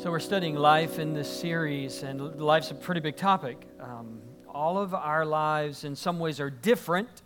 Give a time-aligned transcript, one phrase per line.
[0.00, 3.68] So, we're studying life in this series, and life's a pretty big topic.
[3.78, 7.20] Um, all of our lives, in some ways, are different.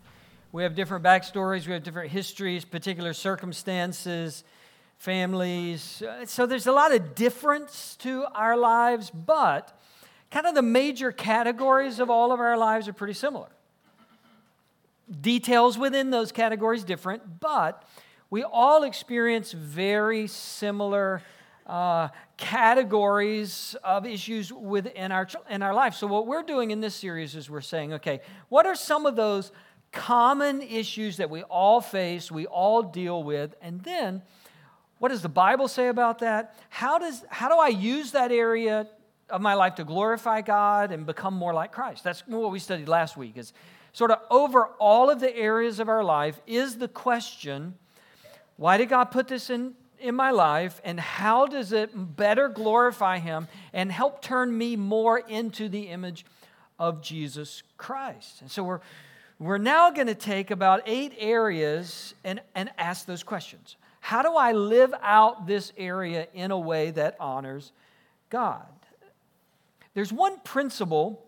[0.51, 4.43] We have different backstories, we have different histories, particular circumstances,
[4.97, 6.01] families.
[6.01, 9.79] Uh, So, there's a lot of difference to our lives, but
[10.29, 13.47] kind of the major categories of all of our lives are pretty similar.
[15.21, 17.87] Details within those categories different, but
[18.29, 21.21] we all experience very similar
[21.65, 25.95] uh, categories of issues within our, in our life.
[25.95, 29.15] So, what we're doing in this series is we're saying, okay, what are some of
[29.15, 29.51] those
[29.91, 34.21] common issues that we all face, we all deal with, and then
[34.99, 36.55] what does the Bible say about that?
[36.69, 38.87] How, does, how do I use that area
[39.29, 42.03] of my life to glorify God and become more like Christ?
[42.03, 43.37] That's what we studied last week.
[43.37, 43.53] Is
[43.91, 47.75] sort of over all of the areas of our life is the question
[48.57, 49.73] why did God put this in,
[50.05, 55.17] in my life, and how does it better glorify Him and help turn me more
[55.17, 56.25] into the image
[56.77, 58.41] of Jesus Christ?
[58.41, 58.81] And so we're,
[59.39, 63.75] we're now going to take about eight areas and, and ask those questions.
[63.99, 67.71] How do I live out this area in a way that honors
[68.29, 68.67] God?
[69.95, 71.25] There's one principle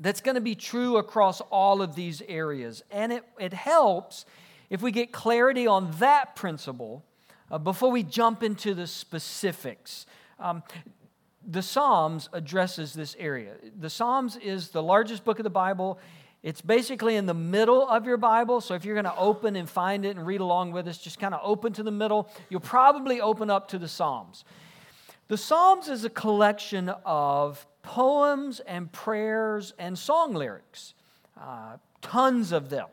[0.00, 4.24] that's going to be true across all of these areas, and it, it helps
[4.70, 7.04] if we get clarity on that principle
[7.50, 10.06] uh, before we jump into the specifics.
[10.38, 10.62] Um,
[11.46, 13.54] the Psalms addresses this area.
[13.78, 15.98] The Psalms is the largest book of the Bible.
[16.42, 18.60] It's basically in the middle of your Bible.
[18.60, 21.18] So if you're going to open and find it and read along with us, just
[21.18, 22.28] kind of open to the middle.
[22.50, 24.44] You'll probably open up to the Psalms.
[25.28, 30.94] The Psalms is a collection of poems and prayers and song lyrics,
[31.40, 32.86] uh, tons of them.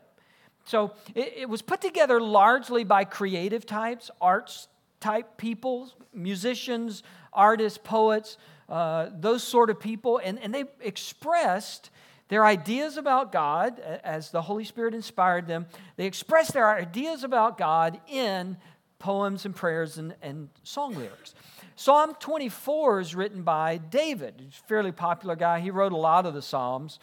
[0.64, 4.68] So it, it was put together largely by creative types, arts
[5.00, 11.90] type people, musicians, artists, poets, uh, those sort of people, and, and they expressed
[12.28, 15.66] their ideas about God as the Holy Spirit inspired them.
[15.96, 18.56] They expressed their ideas about God in
[18.98, 21.34] poems and prayers and, and song lyrics.
[21.76, 25.60] Psalm 24 is written by David, He's a fairly popular guy.
[25.60, 26.98] He wrote a lot of the Psalms.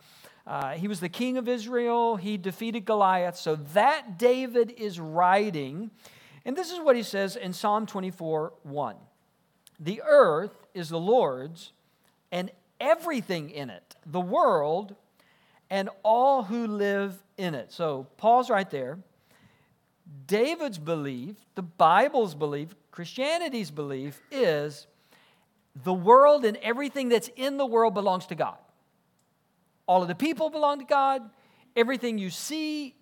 [0.45, 2.15] Uh, he was the king of Israel.
[2.15, 3.37] He defeated Goliath.
[3.37, 5.91] So that David is writing.
[6.45, 8.95] And this is what he says in Psalm 24 1.
[9.79, 11.71] The earth is the Lord's
[12.31, 14.95] and everything in it, the world
[15.69, 17.71] and all who live in it.
[17.71, 18.99] So pause right there.
[20.27, 24.87] David's belief, the Bible's belief, Christianity's belief is
[25.83, 28.57] the world and everything that's in the world belongs to God.
[29.87, 31.29] All of the people belong to God.
[31.75, 32.95] Everything you see,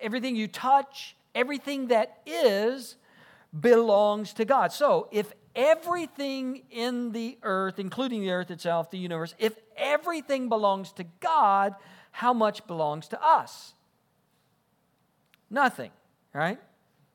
[0.00, 2.96] everything you touch, everything that is
[3.58, 4.72] belongs to God.
[4.72, 10.92] So if everything in the earth, including the earth itself, the universe, if everything belongs
[10.92, 11.74] to God,
[12.10, 13.74] how much belongs to us?
[15.50, 15.90] Nothing,
[16.32, 16.58] right?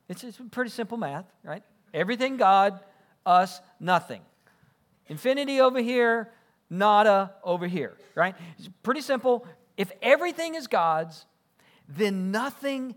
[0.09, 1.63] It's, it's pretty simple math, right?
[1.93, 2.79] Everything God,
[3.25, 4.21] us, nothing.
[5.07, 6.31] Infinity over here,
[6.69, 8.35] nada over here, right?
[8.57, 9.45] It's pretty simple.
[9.77, 11.25] If everything is God's,
[11.87, 12.95] then nothing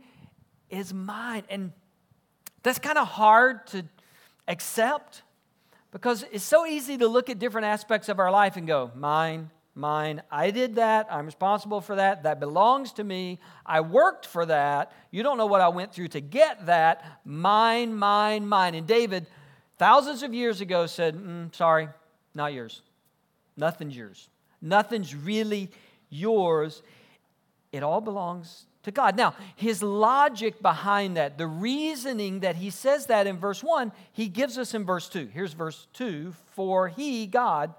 [0.71, 1.44] is mine.
[1.49, 1.72] And
[2.62, 3.84] that's kind of hard to
[4.49, 5.22] accept
[5.91, 9.50] because it's so easy to look at different aspects of our life and go, mine,
[9.75, 10.22] mine.
[10.31, 11.06] I did that.
[11.10, 12.25] I'm responsible for that.
[12.25, 13.38] That belongs to me.
[13.65, 14.93] I worked for that.
[15.10, 17.21] You don't know what I went through to get that.
[17.25, 18.75] Mine, mine, mine.
[18.75, 19.26] And David,
[19.78, 21.88] thousands of years ago, said, mm, Sorry,
[22.34, 22.82] not yours.
[23.56, 24.28] Nothing's yours.
[24.61, 25.71] Nothing's really
[26.11, 26.83] yours.
[27.72, 29.17] It all belongs to God.
[29.17, 34.28] Now, his logic behind that, the reasoning that he says that in verse 1, he
[34.28, 35.28] gives us in verse 2.
[35.33, 37.75] Here's verse 2 For he, God,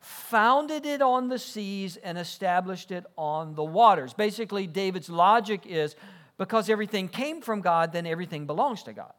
[0.00, 4.14] founded it on the seas and established it on the waters.
[4.14, 5.96] Basically, David's logic is
[6.38, 9.12] because everything came from God, then everything belongs to God.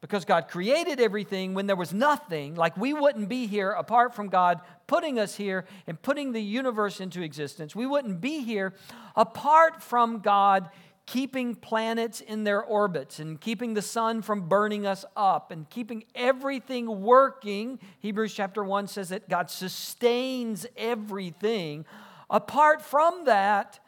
[0.00, 4.28] Because God created everything when there was nothing, like we wouldn't be here apart from
[4.28, 7.76] God putting us here and putting the universe into existence.
[7.76, 8.72] We wouldn't be here
[9.14, 10.70] apart from God
[11.10, 16.04] keeping planets in their orbits and keeping the sun from burning us up and keeping
[16.14, 17.80] everything working.
[17.98, 21.84] Hebrews chapter 1 says that God sustains everything.
[22.30, 23.80] Apart from that,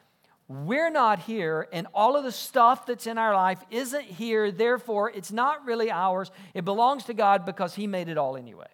[0.49, 4.51] we're not here, and all of the stuff that's in our life isn't here.
[4.51, 6.31] Therefore, it's not really ours.
[6.53, 8.67] It belongs to God because He made it all anyway.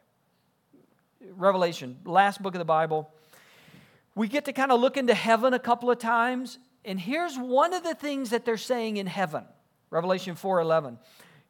[1.36, 3.10] Revelation, last book of the Bible.
[4.14, 7.72] We get to kind of look into heaven a couple of times, and here's one
[7.74, 9.44] of the things that they're saying in heaven.
[9.90, 10.98] Revelation 4:11.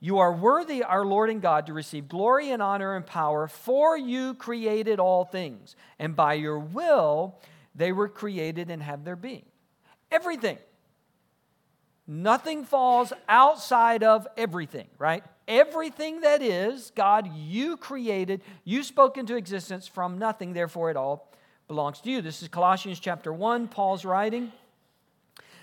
[0.01, 3.97] You are worthy, our Lord and God, to receive glory and honor and power, for
[3.97, 7.39] you created all things, and by your will
[7.75, 9.47] they were created and have their being.
[10.11, 10.59] Everything.
[12.07, 15.23] Nothing falls outside of everything, right?
[15.47, 21.31] Everything that is, God, you created, you spoke into existence from nothing, therefore it all
[21.69, 22.23] belongs to you.
[22.23, 24.53] This is Colossians chapter 1, Paul's writing.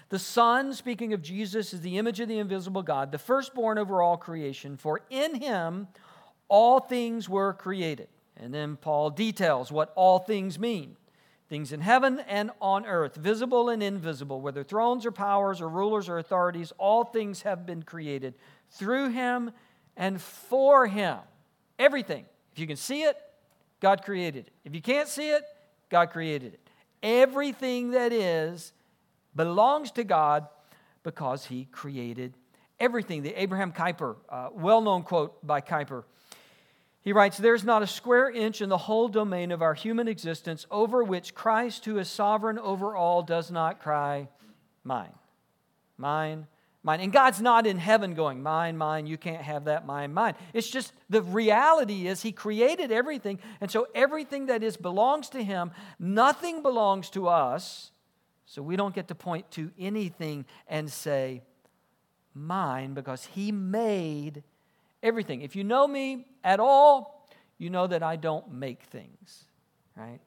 [0.09, 4.03] The Son, speaking of Jesus, is the image of the invisible God, the firstborn over
[4.03, 5.87] all creation, for in him
[6.47, 8.07] all things were created.
[8.37, 10.95] And then Paul details what all things mean
[11.49, 16.09] things in heaven and on earth, visible and invisible, whether thrones or powers or rulers
[16.09, 18.33] or authorities, all things have been created
[18.71, 19.51] through him
[19.95, 21.19] and for him.
[21.77, 22.25] Everything.
[22.53, 23.17] If you can see it,
[23.79, 24.53] God created it.
[24.63, 25.43] If you can't see it,
[25.89, 26.69] God created it.
[27.03, 28.73] Everything that is
[29.35, 30.47] belongs to God
[31.03, 32.33] because he created
[32.79, 33.21] everything.
[33.21, 36.03] The Abraham Kuyper, uh, well known quote by Kuyper.
[37.05, 40.65] He writes, There's not a square inch in the whole domain of our human existence
[40.71, 44.27] over which Christ, who is sovereign over all, does not cry,
[44.83, 45.13] Mine,
[45.97, 46.47] mine,
[46.83, 46.99] mine.
[46.99, 50.33] And God's not in heaven going, Mine, mine, you can't have that, mine, mine.
[50.51, 55.43] It's just the reality is He created everything, and so everything that is belongs to
[55.43, 55.71] Him.
[55.99, 57.91] Nothing belongs to us.
[58.47, 61.43] So we don't get to point to anything and say,
[62.33, 64.43] mine, because He made
[65.03, 65.41] everything.
[65.41, 67.27] If you know me at all,
[67.57, 69.45] you know that I don't make things,
[69.97, 70.19] right?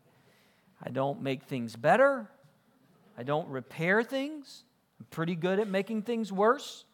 [0.83, 2.29] I don't make things better.
[3.17, 4.65] I don't repair things.
[4.99, 6.85] I'm pretty good at making things worse.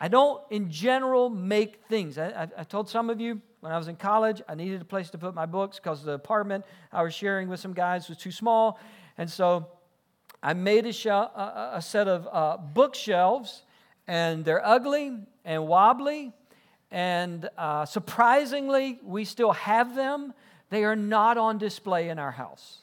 [0.00, 2.18] I don't, in general, make things.
[2.18, 4.84] I, I, I, told some of you when I was in college, I needed a
[4.84, 8.18] place to put my books because the apartment I was sharing with some guys was
[8.18, 8.80] too small.
[9.18, 9.68] And so
[10.42, 13.62] I made a, a, a set of uh, bookshelves,
[14.08, 16.32] and they're ugly and wobbly,
[16.92, 20.34] and uh, surprisingly, we still have them.
[20.68, 22.80] They are not on display in our house.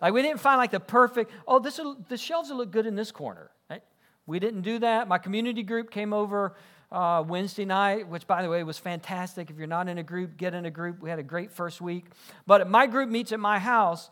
[0.00, 1.30] Like we didn't find like the perfect.
[1.46, 3.50] Oh, this will, the shelves will look good in this corner.
[3.68, 3.82] Right?
[4.26, 5.08] We didn't do that.
[5.08, 6.56] My community group came over
[6.90, 9.50] uh, Wednesday night, which by the way was fantastic.
[9.50, 11.02] If you're not in a group, get in a group.
[11.02, 12.06] We had a great first week.
[12.46, 14.08] But my group meets at my house,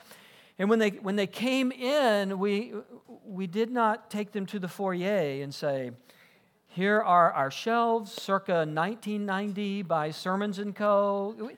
[0.58, 2.74] and when they, when they came in, we,
[3.24, 5.92] we did not take them to the foyer and say,
[6.68, 11.50] here are our shelves, circa 1990 by Sermons & Co.,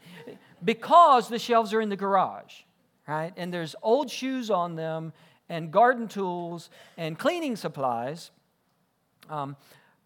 [0.65, 2.63] because the shelves are in the garage,
[3.07, 3.33] right?
[3.37, 5.13] And there's old shoes on them
[5.49, 8.31] and garden tools and cleaning supplies.
[9.29, 9.57] Um,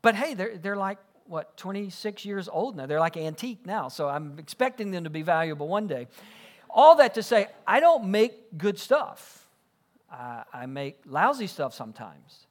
[0.01, 2.87] but hey, they're, they're like, what, 26 years old now?
[2.87, 6.09] They're like antique now, so I'm expecting them to be valuable one day.
[6.71, 9.47] All that to say, I don't make good stuff.
[10.11, 12.47] I make lousy stuff sometimes.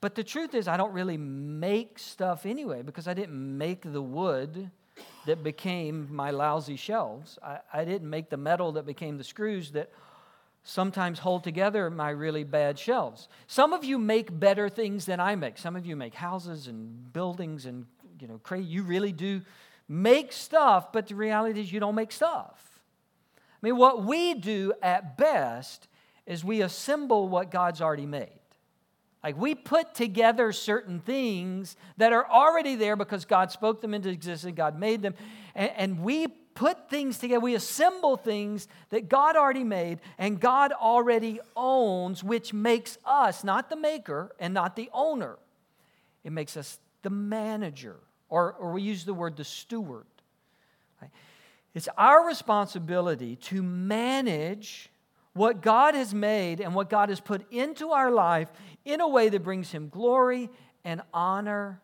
[0.00, 4.02] But the truth is, I don't really make stuff anyway because I didn't make the
[4.02, 4.70] wood
[5.26, 7.38] that became my lousy shelves.
[7.42, 9.90] I, I, didn't make the metal that became the screws that
[10.62, 13.28] sometimes hold together my really bad shelves.
[13.46, 15.58] Some of you make better things than I make.
[15.58, 17.86] Some of you make houses and buildings and,
[18.20, 19.42] you know, you really do
[19.88, 22.80] make stuff, but the reality is you don't make stuff.
[23.36, 25.88] I mean, what we do at best
[26.26, 28.37] is we assemble what God's already made.
[29.22, 34.08] Like we put together certain things that are already there because God spoke them into
[34.08, 35.14] existence, God made them,
[35.54, 37.40] and, and, we put things together.
[37.40, 43.70] We assemble things that God already made and God already owns, which makes us not
[43.70, 45.36] the maker and not the owner.
[46.22, 47.96] It makes us the manager,
[48.28, 50.06] or, or we use the word the steward.
[51.74, 54.90] It's our responsibility to manage
[55.34, 58.50] what God has made and what God has put into our life
[58.84, 60.50] in a way that brings Him glory
[60.84, 61.80] and honor,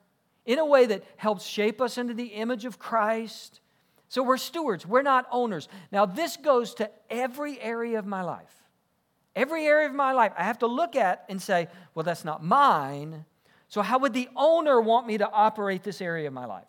[0.46, 3.60] in a way that helps shape us into the image of Christ.
[4.08, 5.68] So we're stewards, we're not owners.
[5.90, 8.52] Now, this goes to every area of my life.
[9.36, 12.44] Every area of my life, I have to look at and say, well, that's not
[12.44, 13.24] mine.
[13.68, 16.68] So, how would the owner want me to operate this area of my life?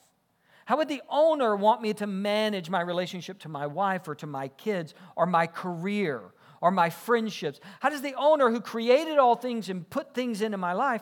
[0.65, 4.25] How would the owner want me to manage my relationship to my wife or to
[4.25, 6.22] my kids or my career
[6.62, 7.60] or my friendships?
[7.80, 11.02] How does the owner who created all things and put things into my life,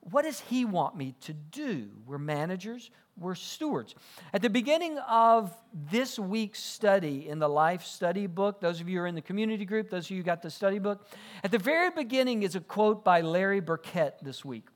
[0.00, 1.88] what does he want me to do?
[2.06, 3.94] We're managers, we're stewards.
[4.32, 5.54] At the beginning of
[5.90, 9.20] this week's study in the Life Study book, those of you who are in the
[9.20, 11.06] community group, those of you who got the study book,
[11.44, 14.68] at the very beginning is a quote by Larry Burkett this week.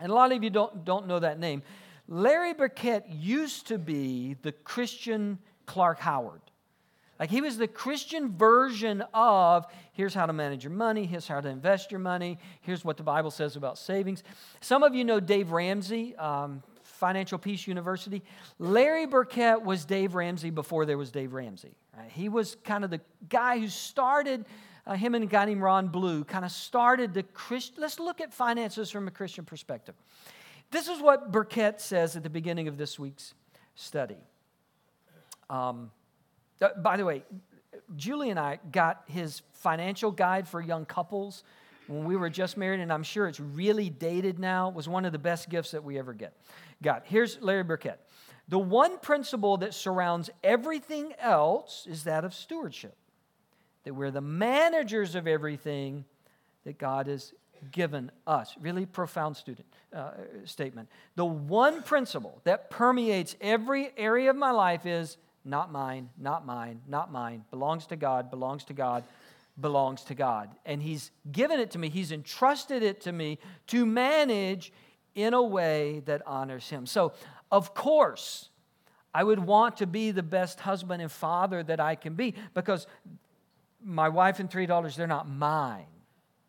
[0.00, 1.62] And a lot of you don't, don't know that name.
[2.08, 6.40] Larry Burkett used to be the Christian Clark Howard.
[7.20, 11.42] Like he was the Christian version of here's how to manage your money, here's how
[11.42, 14.24] to invest your money, here's what the Bible says about savings.
[14.62, 18.22] Some of you know Dave Ramsey, um, Financial Peace University.
[18.58, 21.74] Larry Burkett was Dave Ramsey before there was Dave Ramsey.
[21.96, 22.10] Right?
[22.10, 24.46] He was kind of the guy who started,
[24.86, 27.82] uh, him and a guy named Ron Blue kind of started the Christian.
[27.82, 29.94] Let's look at finances from a Christian perspective.
[30.70, 33.34] This is what Burkett says at the beginning of this week's
[33.74, 34.16] study.
[35.50, 35.90] Um,
[36.60, 37.22] uh, by the way,
[37.96, 41.44] Julie and I got his financial guide for young couples
[41.86, 44.68] when we were just married, and I'm sure it's really dated now.
[44.68, 46.34] It was one of the best gifts that we ever get.
[46.82, 47.02] Got.
[47.04, 48.00] Here's Larry Burkett.
[48.48, 52.96] The one principle that surrounds everything else is that of stewardship.
[53.84, 56.04] That we're the managers of everything
[56.64, 57.32] that God has
[57.70, 58.54] given us.
[58.60, 60.12] Really profound student uh,
[60.44, 60.88] statement.
[61.16, 66.80] The one principle that permeates every area of my life is not mine, not mine,
[66.86, 69.04] not mine, belongs to God, belongs to God,
[69.60, 70.50] belongs to God.
[70.66, 74.72] And He's given it to me, He's entrusted it to me to manage
[75.14, 76.86] in a way that honors Him.
[76.86, 77.12] So,
[77.50, 78.48] of course,
[79.12, 82.86] I would want to be the best husband and father that I can be because
[83.82, 85.86] my wife and three daughters, they're not mine.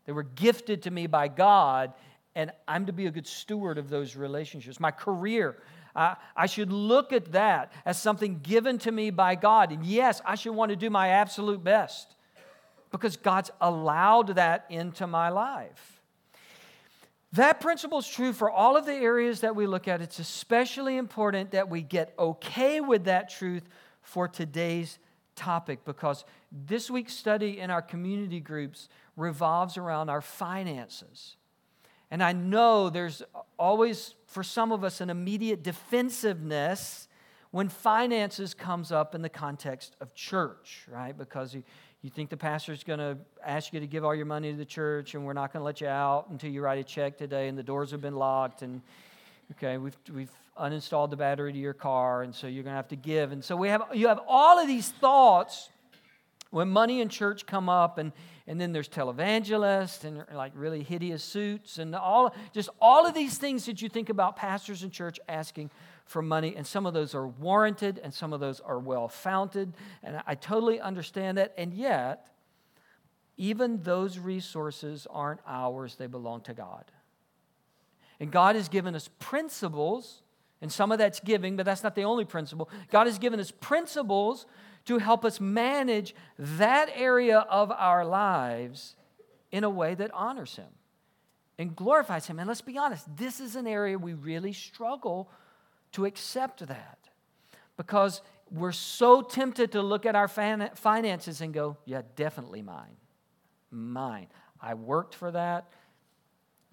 [0.06, 1.92] They were gifted to me by God,
[2.34, 4.78] and I'm to be a good steward of those relationships.
[4.78, 5.56] My career,
[5.94, 9.72] uh, I should look at that as something given to me by God.
[9.72, 12.14] And yes, I should want to do my absolute best
[12.90, 16.00] because God's allowed that into my life.
[17.32, 20.02] That principle is true for all of the areas that we look at.
[20.02, 23.62] It's especially important that we get okay with that truth
[24.02, 24.98] for today's
[25.34, 31.36] topic because this week's study in our community groups revolves around our finances.
[32.12, 33.22] And I know there's
[33.58, 37.08] always, for some of us, an immediate defensiveness
[37.52, 41.16] when finances comes up in the context of church, right?
[41.16, 41.62] Because you,
[42.02, 44.64] you think the pastor's going to ask you to give all your money to the
[44.66, 47.48] church and we're not going to let you out until you write a check today
[47.48, 48.82] and the doors have been locked and
[49.52, 52.88] okay we've, we've uninstalled the battery to your car and so you're going to have
[52.88, 55.70] to give and so we have you have all of these thoughts
[56.50, 58.12] when money and church come up and
[58.46, 63.38] and then there's televangelists and like really hideous suits and all just all of these
[63.38, 65.70] things that you think about pastors in church asking
[66.04, 66.54] for money.
[66.56, 69.74] And some of those are warranted and some of those are well founded.
[70.02, 71.54] And i totally understand that.
[71.56, 72.28] And yet
[73.36, 75.94] even those resources aren't ours.
[75.96, 76.84] They belong to god.
[78.18, 80.22] And god has given us principles
[80.60, 82.68] and some of that's giving but that's not the only principle.
[82.90, 84.46] God has given us principles
[84.84, 88.96] to help us manage that area of our lives
[89.50, 90.68] in a way that honors Him
[91.58, 92.38] and glorifies Him.
[92.38, 95.30] And let's be honest, this is an area we really struggle
[95.92, 96.98] to accept that
[97.76, 102.96] because we're so tempted to look at our finances and go, yeah, definitely mine.
[103.70, 104.26] Mine.
[104.60, 105.72] I worked for that.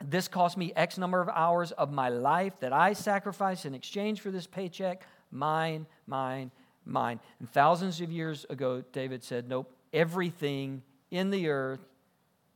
[0.04, 4.22] This cost me X number of hours of my life that I sacrificed in exchange
[4.22, 5.04] for this paycheck.
[5.32, 6.52] Mine, mine,
[6.86, 7.20] mine.
[7.40, 10.82] And thousands of years ago, David said, Nope, everything
[11.12, 11.82] in the earth,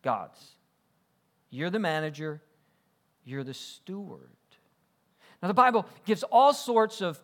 [0.01, 0.39] God's.
[1.49, 2.41] You're the manager,
[3.25, 4.29] you're the steward.
[5.41, 7.21] Now, the Bible gives all sorts of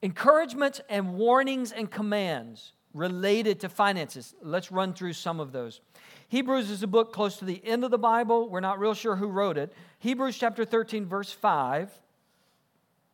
[0.00, 4.34] encouragements and warnings and commands related to finances.
[4.42, 5.80] Let's run through some of those.
[6.28, 8.48] Hebrews is a book close to the end of the Bible.
[8.48, 9.72] We're not real sure who wrote it.
[9.98, 11.90] Hebrews chapter 13, verse 5,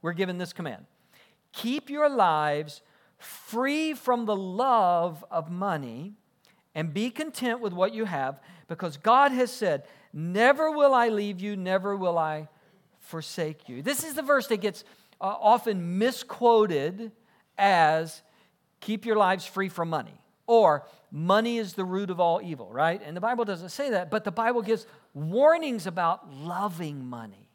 [0.03, 0.87] we're given this command
[1.53, 2.83] Keep your lives
[3.19, 6.15] free from the love of money,
[6.75, 11.41] and be content with what you have, because God has said, Never will I leave
[11.41, 12.49] you, never will I
[13.01, 13.83] forsake you.
[13.83, 14.85] This is the verse that gets
[15.21, 17.13] uh, often misquoted
[17.57, 18.23] as
[18.81, 23.01] keep your lives free from money or money is the root of all evil, right?
[23.05, 27.49] And the Bible doesn't say that, but the Bible gives warnings about loving money.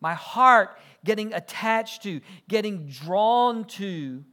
[0.00, 4.24] My heart getting attached to, getting drawn to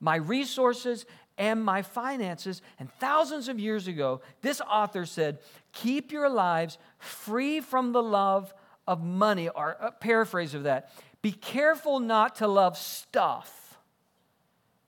[0.00, 1.06] my resources,
[1.38, 2.62] and my finances.
[2.78, 5.38] And thousands of years ago, this author said,
[5.72, 8.54] Keep your lives free from the love
[8.86, 10.90] of money, or a paraphrase of that.
[11.22, 13.78] Be careful not to love stuff.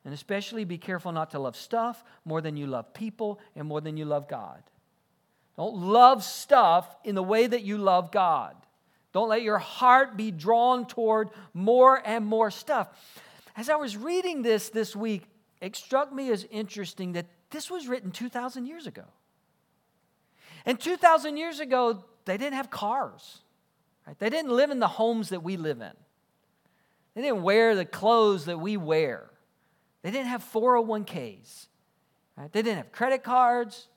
[0.05, 3.81] And especially be careful not to love stuff more than you love people and more
[3.81, 4.63] than you love God.
[5.57, 8.55] Don't love stuff in the way that you love God.
[9.13, 12.89] Don't let your heart be drawn toward more and more stuff.
[13.57, 15.29] As I was reading this this week,
[15.61, 19.05] it struck me as interesting that this was written 2,000 years ago.
[20.67, 23.39] And 2,000 years ago, they didn't have cars.
[24.07, 24.19] Right?
[24.19, 25.93] They didn't live in the homes that we live in.
[27.15, 29.31] They didn't wear the clothes that we wear.
[30.03, 31.67] They didn't have 401ks.
[32.37, 32.53] Right?
[32.53, 33.89] They didn't have credit cards.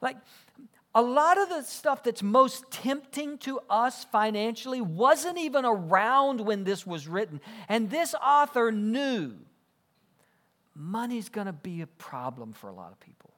[0.00, 0.16] Like,
[0.96, 6.64] a lot of the stuff that's most tempting to us financially wasn't even around when
[6.64, 7.42] this was written.
[7.68, 9.34] And this author knew
[10.74, 13.34] money's going to be a problem for a lot of people.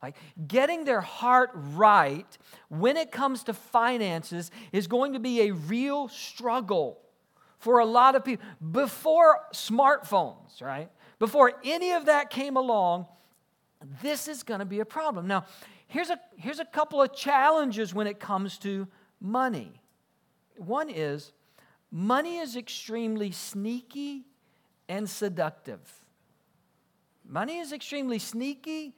[0.00, 0.14] Like
[0.46, 2.38] getting their heart right
[2.68, 7.00] when it comes to finances is going to be a real struggle
[7.58, 8.46] for a lot of people.
[8.70, 10.90] Before smartphones, right?
[11.18, 13.06] Before any of that came along,
[14.00, 15.26] this is going to be a problem.
[15.26, 15.44] Now,
[15.88, 18.86] here's a, here's a couple of challenges when it comes to
[19.20, 19.80] money.
[20.56, 21.32] One is
[21.90, 24.26] money is extremely sneaky
[24.88, 25.80] and seductive.
[27.28, 28.94] Money is extremely sneaky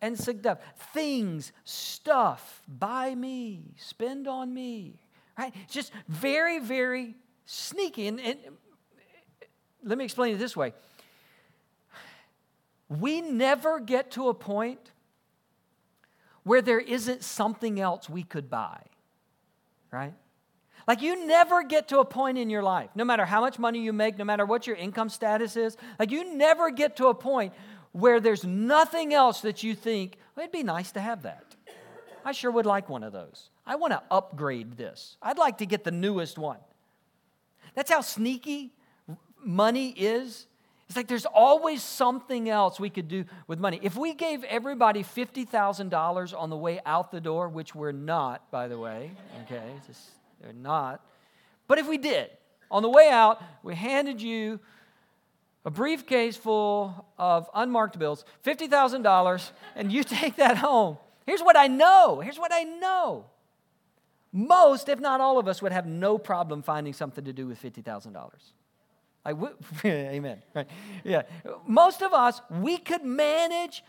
[0.00, 0.66] and seductive.
[0.92, 5.00] Things, stuff, buy me, spend on me,
[5.38, 5.52] right?
[5.64, 7.14] It's just very, very
[7.46, 8.08] sneaky.
[8.08, 8.38] And, and
[9.84, 10.72] let me explain it this way
[12.88, 14.92] we never get to a point
[16.44, 18.82] where there isn't something else we could buy,
[19.90, 20.14] right?
[20.86, 23.80] Like you never get to a point in your life, no matter how much money
[23.80, 27.14] you make, no matter what your income status is, like you never get to a
[27.14, 27.52] point
[27.92, 31.44] where there's nothing else that you think, well, it'd be nice to have that.
[32.24, 33.50] I sure would like one of those.
[33.66, 35.16] I want to upgrade this.
[35.22, 36.58] I'd like to get the newest one.
[37.74, 38.72] That's how sneaky
[39.44, 40.46] money is.
[40.88, 43.80] It's like there's always something else we could do with money.
[43.82, 48.68] If we gave everybody $50,000 on the way out the door, which we're not, by
[48.68, 49.12] the way,
[49.44, 50.10] okay, just,
[50.42, 51.00] they're not.
[51.66, 52.30] But if we did,
[52.70, 54.60] on the way out, we handed you
[55.64, 60.98] a briefcase full of unmarked bills, $50,000, and you take that home.
[61.26, 62.20] Here's what I know.
[62.20, 63.26] Here's what I know.
[64.32, 67.62] Most, if not all of us, would have no problem finding something to do with
[67.62, 68.30] $50,000.
[69.24, 69.36] Like,
[69.84, 70.42] amen.
[70.54, 70.68] Right.
[71.04, 71.22] Yeah.
[71.66, 73.84] Most of us, we could manage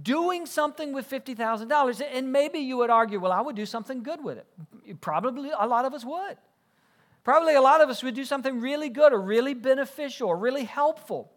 [0.00, 2.02] doing something with $50,000.
[2.12, 5.00] And maybe you would argue, well, I would do something good with it.
[5.00, 6.36] Probably a lot of us would.
[7.24, 10.64] Probably a lot of us would do something really good or really beneficial or really
[10.64, 11.30] helpful.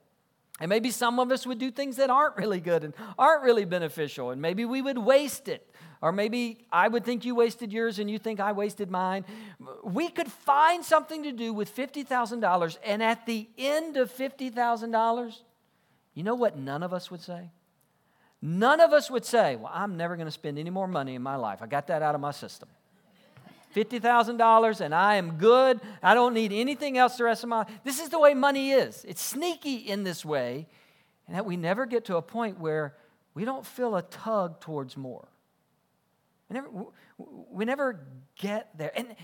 [0.59, 3.65] And maybe some of us would do things that aren't really good and aren't really
[3.65, 4.29] beneficial.
[4.29, 5.70] And maybe we would waste it
[6.01, 9.23] or maybe I would think you wasted yours and you think I wasted mine.
[9.83, 15.35] We could find something to do with $50,000, and at the end of $50,000,
[16.13, 17.51] you know what none of us would say?
[18.41, 21.21] None of us would say, Well, I'm never going to spend any more money in
[21.21, 21.59] my life.
[21.61, 22.67] I got that out of my system.
[23.75, 25.79] $50,000 and I am good.
[26.03, 27.69] I don't need anything else the rest of my life.
[27.85, 29.05] This is the way money is.
[29.07, 30.67] It's sneaky in this way,
[31.27, 32.95] and that we never get to a point where
[33.33, 35.27] we don't feel a tug towards more.
[36.51, 36.69] We never,
[37.49, 38.91] we never get there.
[38.93, 39.15] And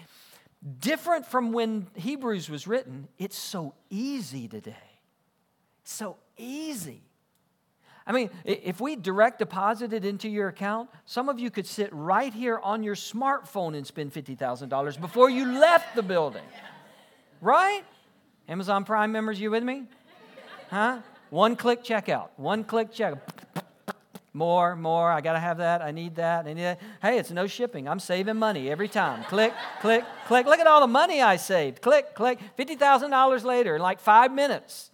[0.79, 4.75] different from when Hebrews was written, it's so easy today.
[5.83, 7.01] So easy.
[8.05, 12.33] I mean, if we direct deposited into your account, some of you could sit right
[12.33, 16.45] here on your smartphone and spend $50,000 before you left the building.
[17.41, 17.83] Right?
[18.47, 19.83] Amazon Prime members, you with me?
[20.69, 20.99] Huh?
[21.29, 22.29] One click checkout.
[22.37, 23.19] One click checkout
[24.37, 25.11] more, more.
[25.11, 25.81] I got to have that.
[25.81, 26.45] I need that.
[26.45, 26.79] I need that.
[27.01, 27.87] Hey, it's no shipping.
[27.87, 29.23] I'm saving money every time.
[29.23, 30.45] click, click, click.
[30.45, 31.81] Look at all the money I saved.
[31.81, 32.39] Click, click.
[32.57, 34.91] $50,000 later in like five minutes.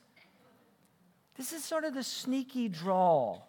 [1.36, 3.42] This is sort of the sneaky draw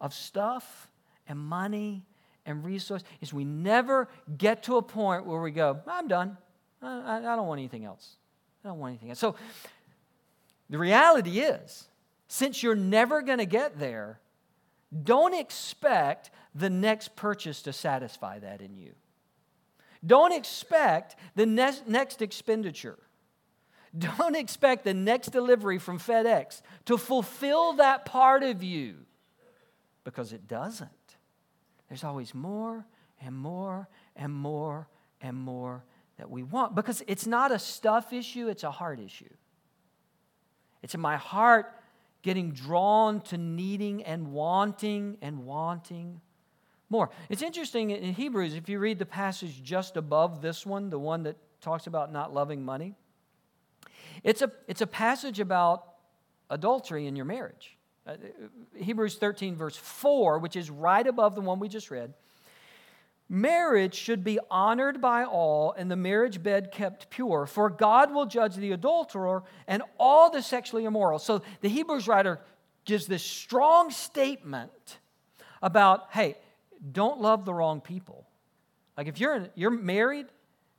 [0.00, 0.90] of stuff
[1.26, 2.04] and money
[2.46, 6.36] and resource is we never get to a point where we go, I'm done.
[6.82, 8.16] I, I don't want anything else.
[8.64, 9.18] I don't want anything else.
[9.18, 9.34] So
[10.68, 11.88] the reality is,
[12.28, 14.20] since you're never going to get there,
[15.04, 18.92] don't expect the next purchase to satisfy that in you.
[20.04, 22.98] Don't expect the next, next expenditure.
[23.96, 28.96] Don't expect the next delivery from FedEx to fulfill that part of you
[30.04, 30.90] because it doesn't.
[31.88, 32.86] There's always more
[33.20, 34.88] and more and more
[35.20, 35.84] and more
[36.18, 39.32] that we want because it's not a stuff issue, it's a heart issue.
[40.82, 41.74] It's in my heart
[42.22, 46.20] getting drawn to needing and wanting and wanting
[46.90, 47.08] more.
[47.28, 51.22] It's interesting in Hebrews, if you read the passage just above this one, the one
[51.22, 52.94] that talks about not loving money,
[54.24, 55.84] it's a, it's a passage about
[56.50, 57.78] adultery in your marriage.
[58.06, 58.16] Uh,
[58.74, 62.12] Hebrews 13, verse 4, which is right above the one we just read.
[63.32, 68.26] Marriage should be honored by all and the marriage bed kept pure, for God will
[68.26, 71.20] judge the adulterer and all the sexually immoral.
[71.20, 72.40] So the Hebrews writer
[72.84, 74.98] gives this strong statement
[75.62, 76.38] about hey,
[76.90, 78.26] don't love the wrong people.
[78.96, 80.26] Like if you're, you're married,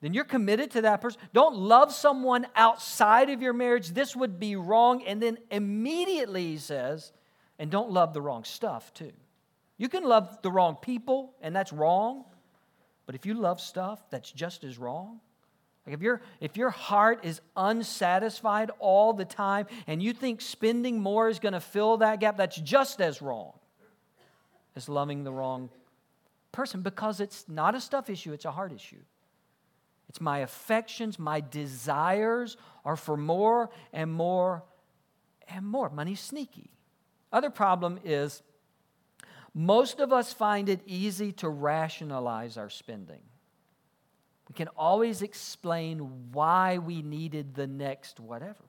[0.02, 1.22] then you're committed to that person.
[1.32, 3.90] Don't love someone outside of your marriage.
[3.90, 5.04] This would be wrong.
[5.06, 7.14] And then immediately he says,
[7.58, 9.14] and don't love the wrong stuff too.
[9.78, 12.26] You can love the wrong people, and that's wrong.
[13.12, 15.20] But if you love stuff, that's just as wrong.
[15.86, 20.98] Like if, your if your heart is unsatisfied all the time and you think spending
[20.98, 23.52] more is going to fill that gap, that's just as wrong
[24.78, 25.70] as loving the wrong
[26.54, 29.04] person because it's not a stuff issue, it's a heart issue.
[30.08, 34.64] It's my affections, my desires are for more and more
[35.50, 35.90] and more.
[35.90, 36.70] Money's sneaky.
[37.34, 38.42] Other problem is
[39.54, 43.22] most of us find it easy to rationalize our spending.
[44.48, 48.66] We can always explain why we needed the next whatever.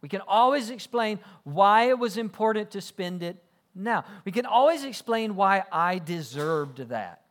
[0.00, 3.42] We can always explain why it was important to spend it
[3.74, 4.04] now.
[4.24, 7.22] We can always explain why I deserved that,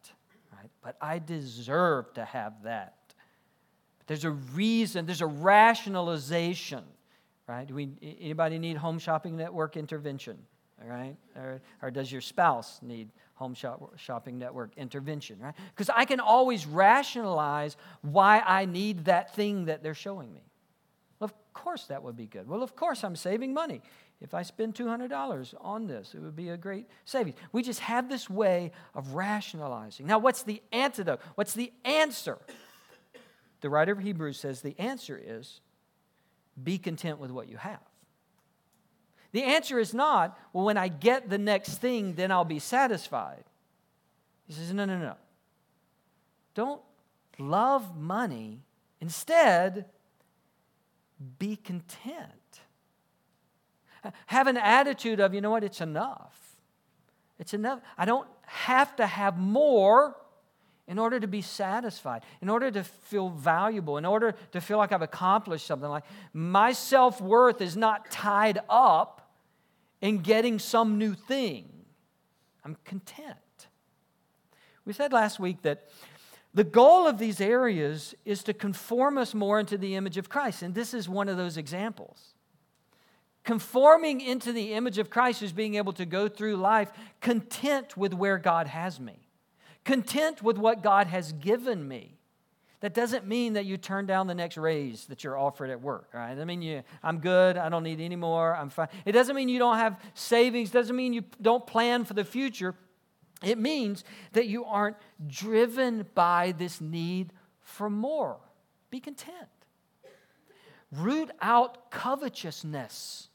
[0.54, 0.70] right?
[0.82, 2.96] But I deserve to have that.
[3.98, 6.84] But there's a reason, there's a rationalization,
[7.48, 7.68] right?
[7.68, 10.38] Do we, anybody need home shopping network intervention?
[10.82, 11.16] All right?
[11.36, 15.56] Or, or does your spouse need home shop, shopping network intervention, right?
[15.76, 20.44] Because I can always rationalize why I need that thing that they're showing me.
[21.20, 22.48] Well, of course that would be good.
[22.48, 23.82] Well, of course I'm saving money.
[24.22, 27.36] If I spend $200 on this, it would be a great savings.
[27.52, 30.06] We just have this way of rationalizing.
[30.06, 31.20] Now, what's the antidote?
[31.34, 32.38] What's the answer?
[33.62, 35.62] The writer of Hebrews says the answer is
[36.62, 37.80] be content with what you have.
[39.32, 43.44] The answer is not, well, when I get the next thing, then I'll be satisfied.
[44.48, 45.16] He says, no, no, no.
[46.54, 46.82] Don't
[47.40, 48.60] love money.
[49.00, 49.86] Instead,
[51.40, 52.26] be content.
[54.26, 56.38] Have an attitude of, you know what, it's enough.
[57.40, 57.80] It's enough.
[57.98, 60.16] I don't have to have more
[60.88, 64.92] in order to be satisfied, in order to feel valuable, in order to feel like
[64.92, 65.88] I've accomplished something.
[65.88, 69.21] Like my self worth is not tied up
[70.02, 71.70] in getting some new thing.
[72.66, 73.38] I'm content.
[74.86, 75.90] We said last week that
[76.54, 80.64] the goal of these areas is to conform us more into the image of Christ,
[80.64, 82.34] and this is one of those examples.
[83.44, 88.14] Conforming into the image of Christ is being able to go through life content with
[88.14, 89.28] where God has me,
[89.86, 92.11] content with what God has given me.
[92.82, 96.10] That doesn't mean that you turn down the next raise that you're offered at work,
[96.14, 96.38] right?
[96.38, 97.56] I mean, you, I'm good.
[97.56, 98.56] I don't need any more.
[98.56, 98.88] I'm fine.
[99.06, 100.70] It doesn't mean you don't have savings.
[100.70, 102.74] It doesn't mean you don't plan for the future.
[103.44, 108.40] It means that you aren't driven by this need for more.
[108.90, 109.48] Be content.
[110.92, 113.30] Root out covetousness,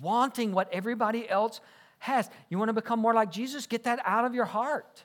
[0.00, 1.60] wanting what everybody else
[2.00, 2.28] has.
[2.48, 3.66] You want to become more like Jesus?
[3.66, 5.04] Get that out of your heart.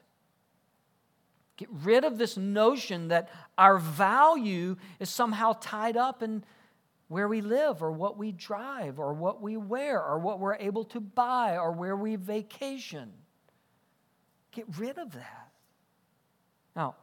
[1.58, 6.43] Get rid of this notion that our value is somehow tied up in
[7.08, 10.84] where we live or what we drive or what we wear or what we're able
[10.86, 13.12] to buy or where we vacation.
[14.52, 15.50] Get rid of that.
[16.76, 16.96] Now,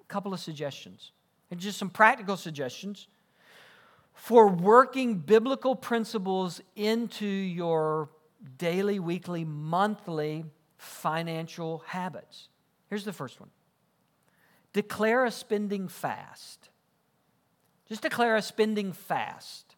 [0.00, 1.12] a couple of suggestions,
[1.50, 3.06] and just some practical suggestions
[4.12, 8.10] for working biblical principles into your
[8.58, 10.44] daily, weekly, monthly
[10.76, 12.48] financial habits.
[12.90, 13.50] Here's the first one
[14.74, 16.68] declare a spending fast.
[17.88, 19.76] Just declare a spending fast.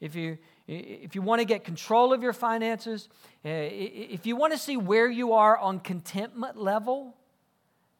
[0.00, 3.08] If you, if you want to get control of your finances,
[3.44, 7.14] eh, if you want to see where you are on contentment level,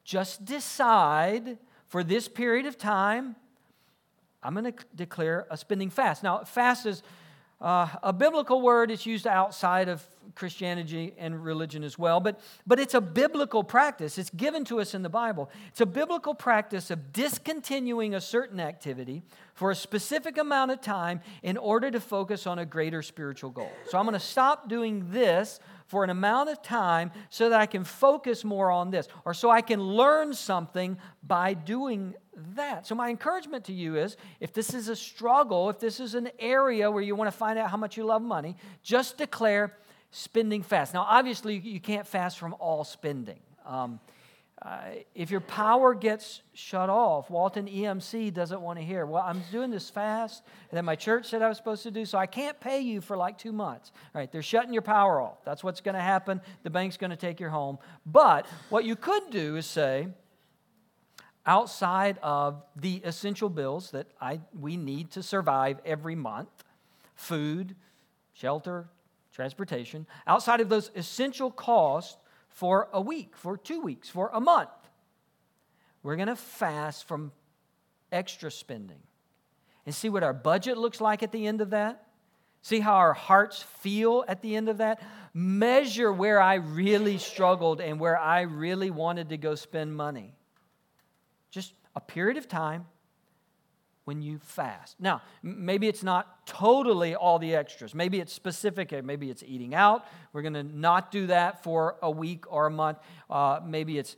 [0.03, 3.35] just decide for this period of time,
[4.41, 6.23] I'm going to declare a spending fast.
[6.23, 7.03] Now, fast is
[7.61, 8.91] uh, a biblical word.
[8.91, 14.17] It's used outside of Christianity and religion as well, but, but it's a biblical practice.
[14.17, 15.49] It's given to us in the Bible.
[15.69, 21.21] It's a biblical practice of discontinuing a certain activity for a specific amount of time
[21.43, 23.71] in order to focus on a greater spiritual goal.
[23.89, 25.59] So I'm going to stop doing this
[25.89, 29.49] for an amount of time so that I can focus more on this, or so
[29.49, 32.13] I can learn something by doing
[32.55, 32.85] that.
[32.85, 36.29] So, my encouragement to you is if this is a struggle, if this is an
[36.37, 39.75] area where you want to find out how much you love money, just declare
[40.11, 40.93] spending fast.
[40.93, 43.39] Now, obviously, you can't fast from all spending.
[43.65, 43.99] Um,
[44.61, 44.81] uh,
[45.15, 49.71] if your power gets shut off, Walton EMC doesn't want to hear, well, I'm doing
[49.71, 52.59] this fast, and then my church said I was supposed to do, so I can't
[52.59, 53.93] pay you for like two months.
[54.13, 55.45] All right, they're shutting your power off.
[55.45, 56.41] That's what's going to happen.
[56.63, 57.79] The bank's going to take your home.
[58.05, 60.09] But what you could do is say,
[61.45, 66.49] outside of the essential bills that I, we need to survive every month
[67.15, 67.75] food,
[68.33, 68.89] shelter,
[69.31, 72.17] transportation, outside of those essential costs
[72.49, 74.69] for a week, for two weeks, for a month.
[76.03, 77.31] We're going to fast from
[78.11, 79.01] extra spending
[79.85, 82.05] and see what our budget looks like at the end of that.
[82.61, 85.01] See how our hearts feel at the end of that?
[85.33, 90.35] Measure where I really struggled and where I really wanted to go spend money.
[91.51, 92.85] Just a period of time
[94.09, 94.95] when you fast.
[94.99, 97.93] Now, maybe it's not totally all the extras.
[97.93, 98.91] Maybe it's specific.
[99.05, 100.03] Maybe it's eating out.
[100.33, 102.97] We're going to not do that for a week or a month.
[103.29, 104.15] Uh, maybe it's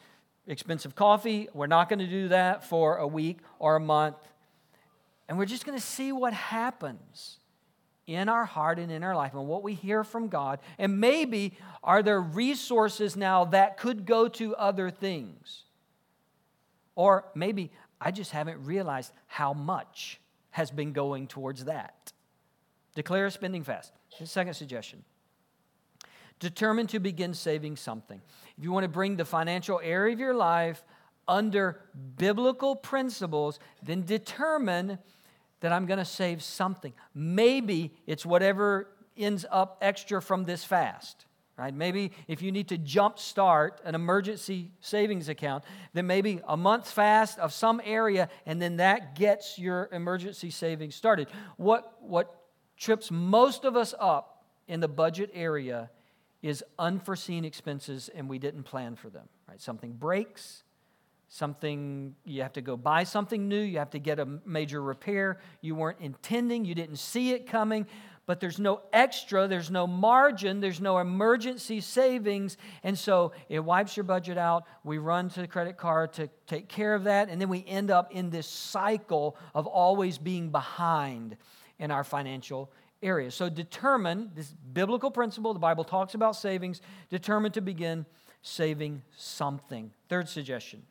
[0.48, 1.50] expensive coffee.
[1.54, 4.16] We're not going to do that for a week or a month.
[5.28, 7.40] And we're just going to see what happens
[8.08, 10.60] in our heart and in our life and what we hear from God.
[10.78, 15.64] And maybe are there resources now that could go to other things?
[16.96, 17.72] Or maybe
[18.02, 22.12] I just haven't realized how much has been going towards that.
[22.96, 23.94] Declare a spending fast.
[24.26, 25.04] second suggestion.
[26.40, 28.20] Determine to begin saving something.
[28.58, 30.84] If you want to bring the financial area of your life
[31.28, 31.80] under
[32.18, 34.98] biblical principles, then determine
[35.60, 36.94] that I'm going to save something.
[37.14, 41.26] Maybe it's whatever ends up extra from this fast.
[41.62, 41.76] Right?
[41.76, 47.38] Maybe if you need to jumpstart an emergency savings account, then maybe a month fast
[47.38, 51.28] of some area, and then that gets your emergency savings started.
[51.58, 52.36] What, what
[52.78, 55.92] trips most of us up in the budget area
[56.42, 59.30] is unforeseen expenses, and we didn't plan for them.
[59.48, 59.62] Right?
[59.62, 60.64] Something breaks,
[61.28, 65.40] something you have to go buy something new you have to get a major repair
[65.62, 67.88] you weren't intending you didn't see it coming
[68.26, 72.58] but there's no extra there's no margin there's no emergency savings.
[72.84, 74.66] And so it wipes your budget out.
[74.84, 77.30] We run to the credit card to take care of that.
[77.30, 81.38] And then we end up in this cycle of always being behind
[81.80, 82.72] in our financial
[83.04, 88.06] area so determine this biblical principle the bible talks about savings determine to begin
[88.44, 89.92] saving something.
[90.10, 90.84] Third suggestion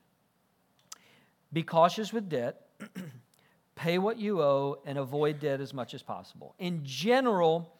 [1.52, 2.66] be cautious with debt,
[3.80, 6.54] pay what you owe, and avoid debt as much as possible.
[6.58, 7.72] In general,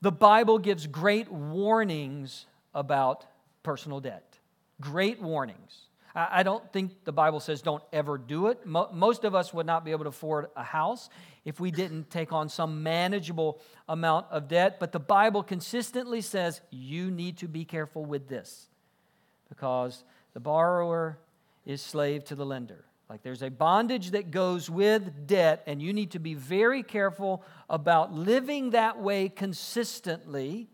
[0.00, 3.26] the Bible gives great warnings about
[3.64, 4.38] personal debt.
[4.80, 5.88] Great warnings.
[6.14, 8.64] I don't think the Bible says don't ever do it.
[8.64, 11.08] Most of us would not be able to afford a house
[11.44, 14.78] if we didn't take on some manageable amount of debt.
[14.78, 18.68] But the Bible consistently says you need to be careful with this
[19.48, 21.18] because the borrower
[21.64, 22.84] is slave to the lender.
[23.12, 27.44] Like there's a bondage that goes with debt, and you need to be very careful
[27.68, 30.70] about living that way consistently.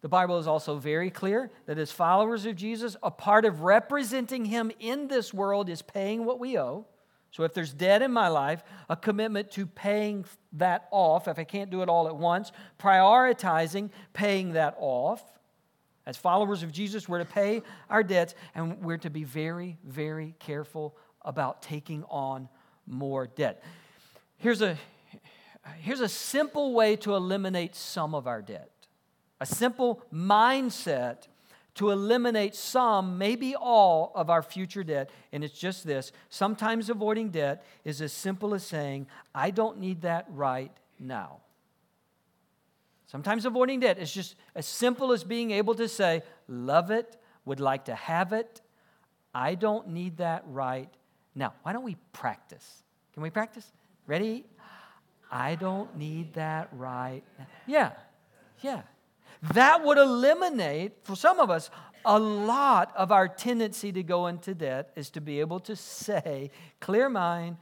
[0.00, 4.44] The Bible is also very clear that as followers of Jesus, a part of representing
[4.44, 6.86] Him in this world is paying what we owe.
[7.32, 11.42] So if there's debt in my life, a commitment to paying that off, if I
[11.42, 15.20] can't do it all at once, prioritizing paying that off.
[16.06, 20.36] As followers of Jesus, we're to pay our debts and we're to be very, very
[20.38, 20.96] careful
[21.26, 22.48] about taking on
[22.86, 23.62] more debt.
[24.38, 24.78] Here's a,
[25.80, 28.70] here's a simple way to eliminate some of our debt,
[29.40, 31.26] a simple mindset
[31.74, 35.10] to eliminate some, maybe all, of our future debt.
[35.30, 40.00] And it's just this sometimes avoiding debt is as simple as saying, I don't need
[40.02, 41.40] that right now.
[43.06, 47.60] Sometimes avoiding debt is just as simple as being able to say, love it, would
[47.60, 48.62] like to have it.
[49.34, 50.92] I don't need that right
[51.36, 52.82] now, why don't we practice?
[53.12, 53.70] Can we practice?
[54.06, 54.44] Ready?
[55.30, 57.46] I don't need that right now.
[57.66, 57.92] Yeah,
[58.62, 58.82] yeah.
[59.52, 61.70] That would eliminate, for some of us,
[62.04, 66.50] a lot of our tendency to go into debt is to be able to say,
[66.80, 67.56] clear mind,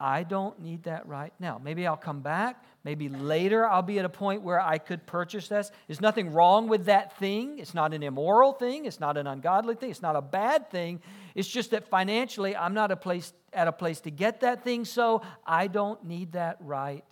[0.00, 1.60] I don't need that right now.
[1.62, 2.64] Maybe I'll come back.
[2.84, 5.70] Maybe later I'll be at a point where I could purchase this.
[5.86, 7.58] There's nothing wrong with that thing.
[7.58, 8.86] It's not an immoral thing.
[8.86, 9.90] It's not an ungodly thing.
[9.90, 11.00] It's not a bad thing.
[11.34, 14.86] It's just that financially I'm not a place, at a place to get that thing,
[14.86, 17.04] so I don't need that right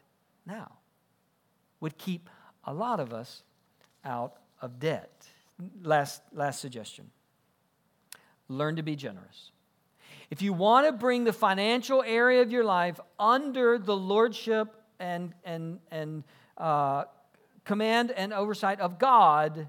[0.47, 0.73] now.
[1.81, 2.31] Would keep
[2.65, 3.43] a lot of us
[4.05, 5.29] out of debt.
[5.83, 7.11] Last, last suggestion
[8.49, 9.53] learn to be generous.
[10.31, 15.33] If you want to bring the financial area of your life under the lordship and,
[15.43, 16.23] and, and
[16.59, 17.05] uh,
[17.65, 19.69] command and oversight of God,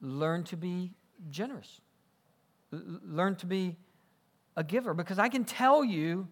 [0.00, 0.92] learn to be
[1.30, 1.80] generous.
[2.70, 3.76] learn to be
[4.56, 4.94] a giver.
[4.94, 6.28] Because I can tell you,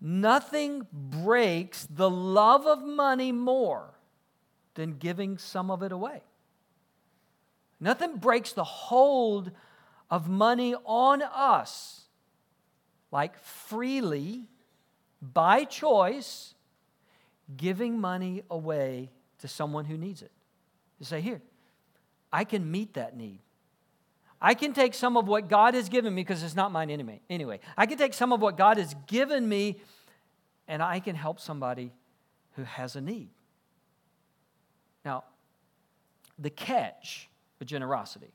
[0.00, 3.94] nothing breaks the love of money more
[4.74, 6.22] than giving some of it away.
[7.78, 9.52] Nothing breaks the hold
[10.10, 12.01] of money on us
[13.12, 14.46] like freely,
[15.20, 16.54] by choice,
[17.56, 20.32] giving money away to someone who needs it.
[20.98, 21.42] To say, here,
[22.32, 23.40] I can meet that need.
[24.40, 27.20] I can take some of what God has given me because it's not mine anyway.
[27.30, 29.78] Anyway, I can take some of what God has given me
[30.66, 31.92] and I can help somebody
[32.56, 33.28] who has a need.
[35.04, 35.24] Now,
[36.38, 38.32] the catch with generosity.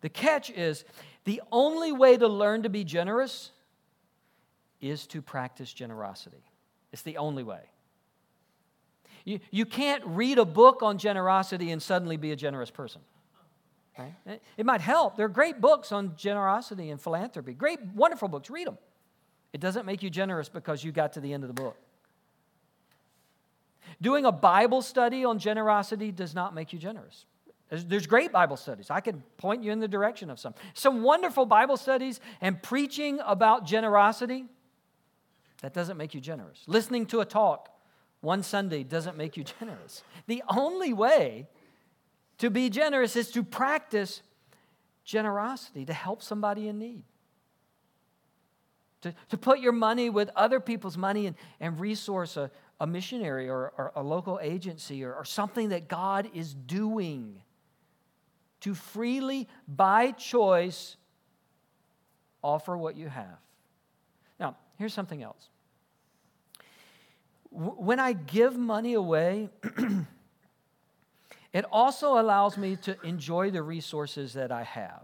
[0.00, 0.84] The catch is
[1.24, 3.52] the only way to learn to be generous
[4.80, 6.44] is to practice generosity.
[6.92, 7.60] It's the only way.
[9.24, 13.00] You, you can't read a book on generosity and suddenly be a generous person.
[13.98, 14.40] Right?
[14.56, 15.16] It might help.
[15.16, 17.52] There are great books on generosity and philanthropy.
[17.52, 18.48] Great, wonderful books.
[18.48, 18.78] Read them.
[19.52, 21.76] It doesn't make you generous because you got to the end of the book.
[24.00, 27.24] Doing a Bible study on generosity does not make you generous.
[27.68, 28.90] There's, there's, great Bible studies.
[28.90, 30.54] I can point you in the direction of some.
[30.74, 34.46] Some wonderful Bible studies and preaching about generosity,
[35.62, 36.62] that doesn't make you generous.
[36.66, 37.70] Listening to a talk
[38.20, 40.02] one Sunday doesn't make you generous.
[40.26, 41.48] The only way
[42.38, 44.22] to be generous is to practice
[45.04, 47.04] generosity, to help somebody in need.
[49.02, 53.48] To, to put your money with other people's money and, and resource a, a missionary
[53.48, 57.42] or, or a local agency or, or something that God is doing.
[58.62, 60.96] To freely, by choice,
[62.42, 63.38] offer what you have.
[64.78, 65.48] Here's something else.
[67.50, 69.50] When I give money away,
[71.52, 75.02] It also allows me to enjoy the resources that I have.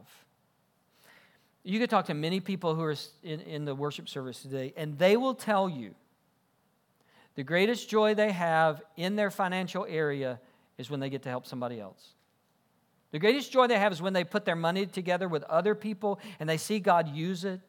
[1.62, 4.98] You could talk to many people who are in, in the worship service today, and
[4.98, 5.94] they will tell you
[7.34, 10.38] the greatest joy they have in their financial area
[10.76, 12.10] is when they get to help somebody else.
[13.12, 16.20] The greatest joy they have is when they put their money together with other people
[16.38, 17.60] and they see God use it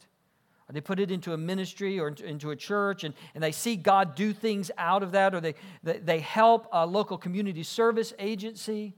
[0.67, 3.75] or they put it into a ministry or into a church and, and they see
[3.75, 8.93] God do things out of that, or they, they help a local community service agency.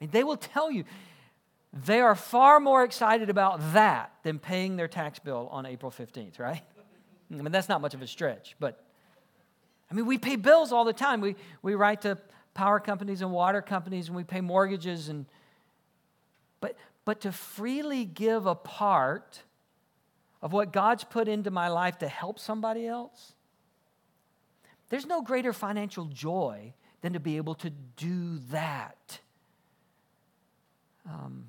[0.00, 0.84] I mean, they will tell you
[1.72, 6.38] they are far more excited about that than paying their tax bill on April 15th,
[6.38, 6.62] right?
[7.30, 8.82] I mean, that's not much of a stretch, but
[9.90, 11.20] I mean, we pay bills all the time.
[11.20, 12.18] We, we write to
[12.54, 15.26] power companies and water companies and we pay mortgages and
[16.60, 19.42] but but to freely give a part
[20.46, 23.32] of what God's put into my life to help somebody else,
[24.90, 29.18] there's no greater financial joy than to be able to do that.
[31.04, 31.46] Um,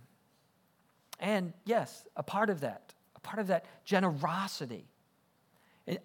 [1.20, 4.88] and yes, a part of that, a part of that generosity,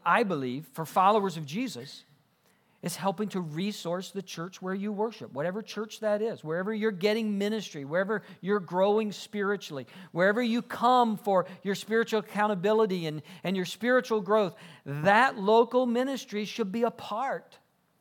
[0.05, 2.05] I believe, for followers of Jesus,
[2.83, 6.91] is helping to resource the church where you worship, whatever church that is, wherever you're
[6.91, 13.57] getting ministry, wherever you're growing spiritually, wherever you come for your spiritual accountability and, and
[13.57, 17.57] your spiritual growth, that local ministry should be a part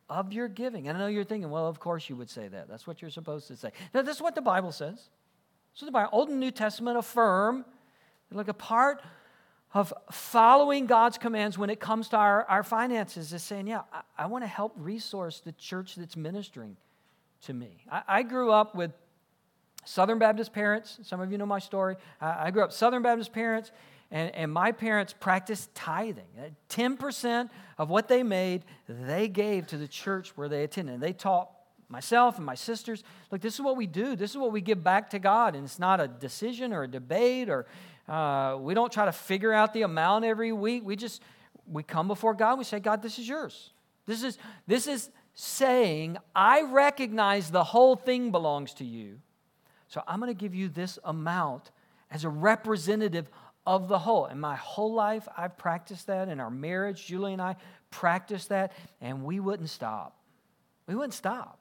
[0.09, 0.87] of your giving.
[0.87, 2.67] And I know you're thinking, well, of course you would say that.
[2.67, 3.71] That's what you're supposed to say.
[3.93, 5.09] Now, this is what the Bible says.
[5.73, 7.65] So the Bible, Old and New Testament affirm
[8.31, 9.01] like a part
[9.73, 14.01] of following God's commands when it comes to our, our finances is saying, yeah, I,
[14.17, 16.75] I want to help resource the church that's ministering
[17.43, 17.85] to me.
[17.89, 18.91] I, I, grew up with
[19.85, 20.99] Southern Baptist parents.
[21.03, 21.95] Some of you know my story.
[22.19, 23.71] I, I grew up Southern Baptist parents,
[24.11, 26.25] and, and my parents practiced tithing.
[26.69, 30.95] 10% of what they made, they gave to the church where they attended.
[30.95, 31.49] And they taught
[31.91, 34.15] myself and my sisters, look, this is what we do.
[34.15, 35.55] This is what we give back to God.
[35.55, 37.67] And it's not a decision or a debate or
[38.07, 40.83] uh, we don't try to figure out the amount every week.
[40.85, 41.21] We just
[41.67, 42.57] we come before God.
[42.57, 43.71] We say, God, this is yours.
[44.05, 44.37] This is
[44.67, 49.19] this is saying, I recognize the whole thing belongs to you.
[49.87, 51.71] So I'm going to give you this amount
[52.09, 53.29] as a representative
[53.65, 54.25] of the whole.
[54.25, 56.27] In my whole life, I've practiced that.
[56.29, 57.55] In our marriage, Julie and I
[57.91, 60.17] practiced that, and we wouldn't stop.
[60.87, 61.59] We wouldn't stop.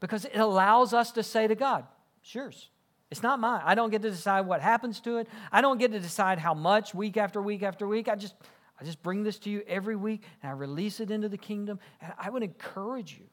[0.00, 1.86] Because it allows us to say to God,
[2.22, 2.68] it's yours.
[3.12, 3.60] It's not mine.
[3.62, 5.28] I don't get to decide what happens to it.
[5.52, 8.08] I don't get to decide how much week after week after week.
[8.08, 8.34] I just
[8.80, 11.78] I just bring this to you every week and I release it into the kingdom.
[12.00, 13.26] And I would encourage you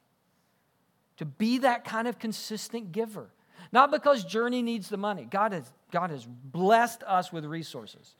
[1.15, 3.29] to be that kind of consistent giver.
[3.71, 5.25] Not because Journey needs the money.
[5.29, 8.15] God has, God has blessed us with resources.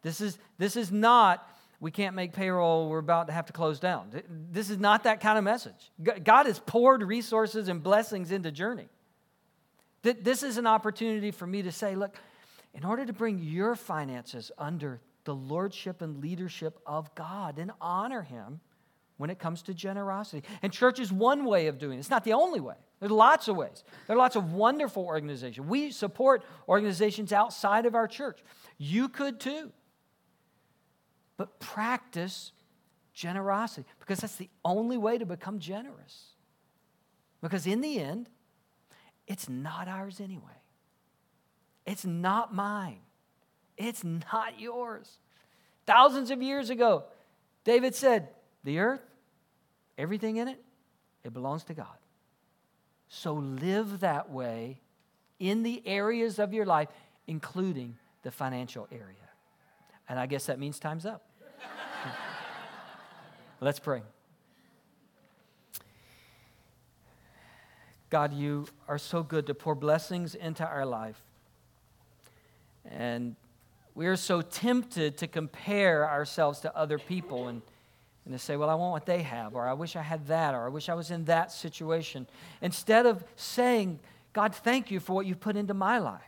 [0.00, 1.46] This is, this is not,
[1.78, 4.08] we can't make payroll, we're about to have to close down.
[4.50, 5.92] This is not that kind of message.
[6.24, 8.88] God has poured resources and blessings into Journey.
[10.02, 12.16] This is an opportunity for me to say, look,
[12.74, 18.22] in order to bring your finances under the lordship and leadership of God and honor
[18.22, 18.60] Him
[19.16, 20.46] when it comes to generosity.
[20.62, 22.74] And church is one way of doing it, it's not the only way.
[22.98, 23.82] There's lots of ways.
[24.06, 25.66] There are lots of wonderful organizations.
[25.66, 28.40] We support organizations outside of our church.
[28.78, 29.72] You could too.
[31.36, 32.52] But practice
[33.12, 36.26] generosity because that's the only way to become generous.
[37.40, 38.28] Because in the end,
[39.26, 40.62] it's not ours anyway.
[41.86, 43.00] It's not mine.
[43.76, 45.18] It's not yours.
[45.86, 47.04] Thousands of years ago,
[47.64, 48.28] David said,
[48.64, 49.02] The earth,
[49.98, 50.62] everything in it,
[51.24, 51.86] it belongs to God.
[53.08, 54.80] So live that way
[55.38, 56.88] in the areas of your life,
[57.26, 59.16] including the financial area.
[60.08, 61.26] And I guess that means time's up.
[63.60, 64.02] Let's pray.
[68.12, 71.18] God, you are so good to pour blessings into our life.
[72.84, 73.36] And
[73.94, 77.62] we are so tempted to compare ourselves to other people and,
[78.26, 80.54] and to say, well, I want what they have, or I wish I had that,
[80.54, 82.26] or I wish I was in that situation.
[82.60, 83.98] Instead of saying,
[84.34, 86.20] God, thank you for what you've put into my life.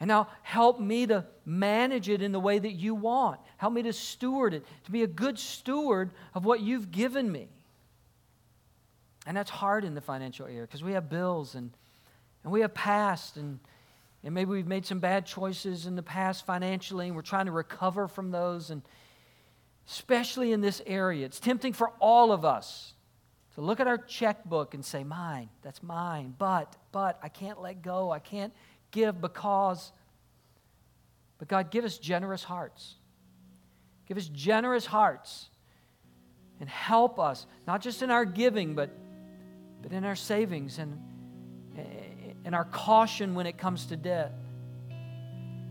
[0.00, 3.38] And now help me to manage it in the way that you want.
[3.58, 7.48] Help me to steward it, to be a good steward of what you've given me.
[9.26, 11.72] And that's hard in the financial area because we have bills and,
[12.44, 13.58] and we have past and,
[14.22, 17.52] and maybe we've made some bad choices in the past financially and we're trying to
[17.52, 18.70] recover from those.
[18.70, 18.82] And
[19.88, 22.94] especially in this area, it's tempting for all of us
[23.56, 26.34] to look at our checkbook and say, Mine, that's mine.
[26.38, 28.10] But, but, I can't let go.
[28.10, 28.52] I can't
[28.90, 29.92] give because.
[31.38, 32.94] But God, give us generous hearts.
[34.06, 35.48] Give us generous hearts
[36.60, 38.90] and help us, not just in our giving, but,
[39.86, 41.00] but in our savings and
[42.44, 44.32] in our caution when it comes to debt,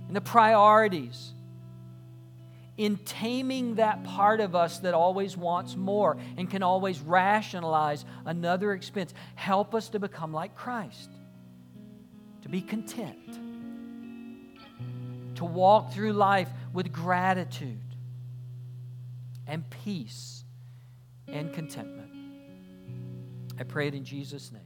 [0.08, 1.34] in the priorities,
[2.78, 8.72] in taming that part of us that always wants more and can always rationalize another
[8.72, 9.14] expense.
[9.36, 11.10] Help us to become like Christ
[12.44, 13.40] to be content,
[15.36, 17.82] to walk through life with gratitude
[19.46, 20.46] and peace
[21.28, 22.05] and contentment.
[23.60, 24.65] I pray it in Jesus' name.